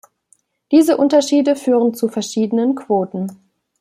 [0.71, 3.37] Diese Unterschiede führen zu verschiedenen Quoten.